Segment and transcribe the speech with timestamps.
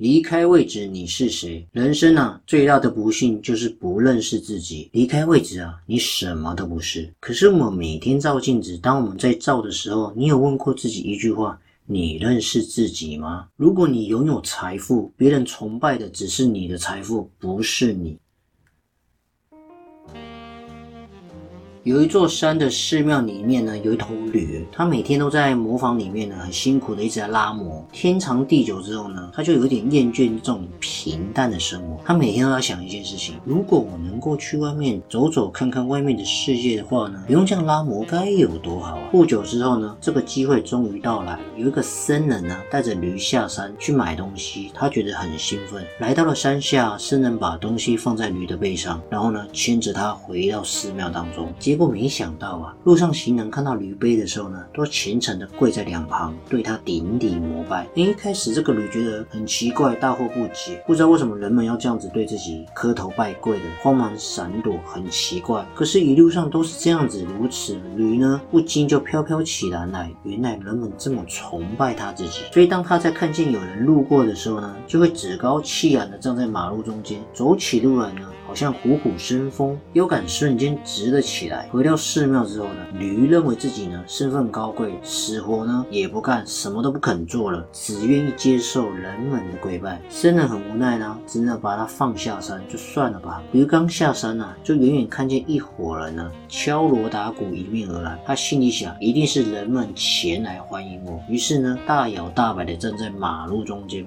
[0.00, 1.62] 离开位置，你是谁？
[1.72, 4.88] 人生啊，最大的不幸就是不认识自己。
[4.92, 7.12] 离开位置啊，你什么都不是。
[7.20, 13.46] 可是我们每天照镜子，当我们在照的时候，你有问过自己一句话：你认识自己吗？
[13.56, 18.16] 如果你拥有财富，别人崇拜的只是你的财富，不是你。
[21.82, 27.82] 有一座山的寺庙里面呢，有一头驴，它每天都在磨坊里面呢，很辛苦的一直在拉磨。
[27.90, 31.98] 天长地久之后呢，它就有点厌倦这种平淡的生活。
[32.04, 39.08] 它每天都要想一件事情：如果我能够去外面走走看看外面的世界的话呢，不用这样拉磨该有多好啊！
[39.10, 45.82] 不久之后呢，这个机会终于到来，有一个僧人呢，带着驴下山去买东西，他觉得很兴奋。
[45.98, 51.50] 来到了山下，僧人把东西放在驴的背上，然后呢，牵着它回到寺庙当中。
[51.70, 57.86] 结果没想到啊，路上行人看到驴背的时候呢，都虔诚的跪在两旁，对他顶礼膜拜。
[57.94, 65.64] 一开始这个驴觉得很奇怪，大惑不解，不知道为什么人们要这样子对自己磕头拜跪的，慌忙闪躲，很奇怪。
[65.72, 70.10] 可是，一路上都是这样子如此，驴呢不禁就飘飘起来来。
[70.24, 78.22] 原来人们这么崇拜他自己，所以当他在看见有人路过的时候呢，就会趾高气扬的站在马路中间，走起路来呢。
[78.50, 81.68] 好像虎虎生风，腰杆瞬间直了起来。
[81.70, 90.02] 回到寺庙之后呢，驴认为自己呢身份高贵，死活呢也不干，什么都不肯做了，只愿意接受人们的跪拜。
[90.08, 93.40] 僧人很无奈呢，只能把他放下山，就算了吧。
[93.52, 98.20] 驴刚下山呢，就远远看见一伙人呢敲锣打鼓迎面而来。
[98.26, 101.22] 他心里想，一定是人们前来欢迎我。
[101.28, 104.04] 于是呢，大摇大摆的站在马路中间。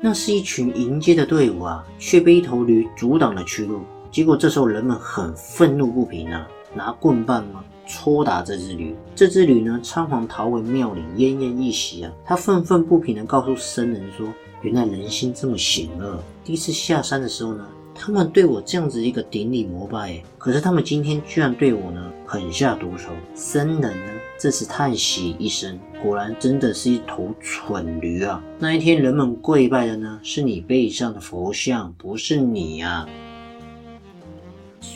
[0.00, 3.80] 那是一群迎接的队伍啊，却被一头驴阻挡了去路。
[4.10, 8.94] 结果这时候人们很愤怒不平啊，拿棍棒啊戳打这只驴。
[9.14, 12.12] 这只驴呢，仓皇逃回庙里，奄奄一息啊。
[12.24, 14.26] 他愤愤不平地告诉僧人说
[14.62, 16.22] ：“原来人心这么险恶。
[16.44, 17.66] 第一次下山的时候呢。”
[17.98, 23.08] 他们对我这样子一个顶礼膜拜，可是他们今天居然对我呢狠下毒手。
[23.34, 28.40] 僧人呢这时叹息一声，果然真的是一头蠢驴啊！
[28.60, 33.08] 那一天人们跪拜的呢是你背上的佛像，不是你啊。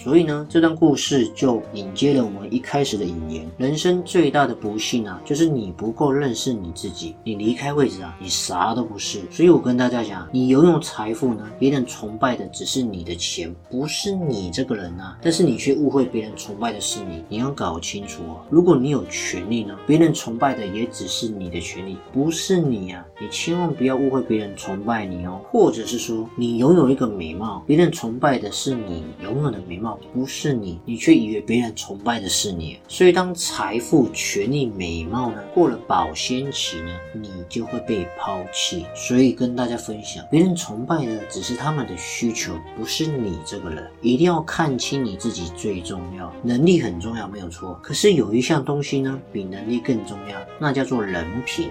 [0.03, 7.15] 所以呢，这段故事就引接了我们一开始的引言：人生最大的不幸啊，就是你不够认识你自己。
[7.25, 9.21] 你离开位置啊，你啥都不是。
[9.31, 15.19] 所以我跟大家讲，你拥有财富呢，别人崇拜的只是你的钱，不是你这个人啊。
[15.21, 18.47] 但是你却误会别人崇拜的是你，你要搞清楚啊。
[18.49, 23.05] 如果你有权利呢，别人崇拜的也只是你的权利，不是你啊。
[23.21, 25.41] 你千万不要误会别人崇拜你哦。
[25.51, 29.80] 或者是说，你拥有一个美貌，别人崇拜的是你拥有的美。
[29.81, 32.79] 貌不是你，你却以为别人崇拜的是你。
[32.87, 38.87] 所以，当财富、权力、美貌呢过了保鲜期呢，你就会被抛弃。
[38.95, 43.91] 所以，跟大家分享，别人崇拜的只是他们的需求，不是你这个人。
[44.01, 47.79] 一定要看清你自己最重要，能力很重要，没有错。
[47.83, 51.71] 可是有一项东西呢，比能力更重要，那叫做人品。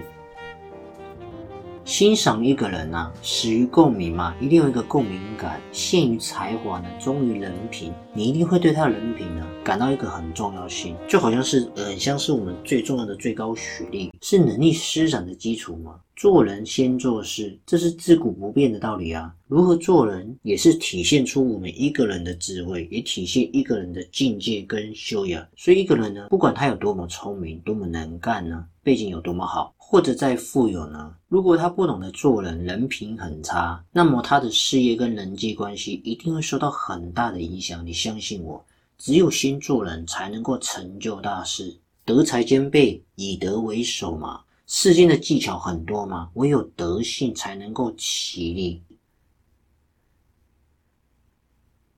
[1.90, 15.96] 欣赏一个人啊，始于共鸣嘛，一定有一个共鸣感；限于才华呢，忠于人品，你一定会对他的人品呢感到一个很重要性，就好像是很像是我们最重要的最高学历，是能力施展的基础嘛。
[16.20, 19.34] 做人先做事，这是自古不变的道理啊。
[19.48, 25.42] 如何做人，也是体现出我们一个人的智慧，也体现一个人的境界跟修养。
[25.56, 29.74] 所以，一个人呢，不管他有多么聪明，多么能干呢，背景有多么好。
[29.78, 31.10] 或者再富有呢？
[31.26, 37.82] 如果他不懂得做人，人品很差，那么他的事业跟人际关系一定会受到很大的影响。
[37.86, 38.62] 你相信我，
[38.98, 41.74] 只有先做人才能够成就大事，
[42.04, 44.42] 德才兼备，以德为首嘛。
[44.72, 48.80] 世间的技巧很多嘛，唯有德性才能够起立。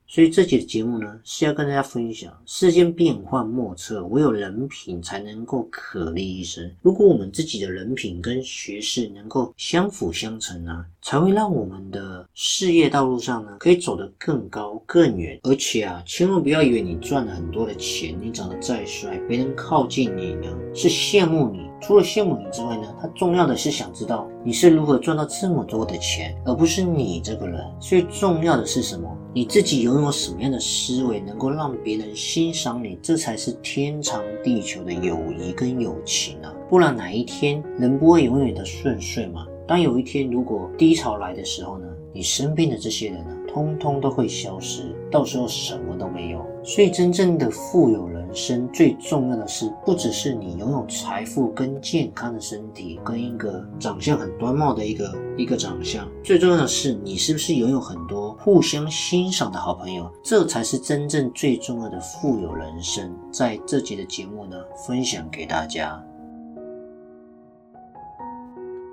[0.07, 6.75] 所以这期的节目呢，是要跟大家分享：世间变幻莫测，唯有人品才能够可立一生。
[6.81, 15.37] 如果我们自己的人品跟学识能够相辅相成呢，才会让我们的事业道路上呢，可以走得更高更远。
[15.43, 21.59] 而且啊，千万不要以为你赚了很多的钱，你长得再帅，别人靠近你呢，是羡慕你。
[21.81, 27.61] 除了羡慕你之外呢，他重要的是想知道你是如何赚到这么多的钱，而不是你这个人。
[27.81, 29.05] 最重要的是什么？
[29.33, 32.97] 你自己拥有什么样的思维，能够让别人欣赏你？
[33.03, 36.53] 这才是天长地久的友谊跟友情啊！
[36.69, 39.45] 不然哪一天人不会永远的顺遂嘛？
[39.67, 46.45] 当有一天如果低潮来的时候呢，你身边的这些人呢，通通都会消失，到时候什么都没有。
[46.63, 48.23] 所以真正的富有人。
[48.35, 63.15] 生最重要的是，不只是你拥有财富跟健康的身体，跟一个长相很端貌的一个一个长相，最重要的是你是不是拥有很多互相欣赏的好朋友，这才是真正最重要的富有人生。
[63.31, 64.57] 在这集的节目呢，
[64.87, 66.03] 分享给大家。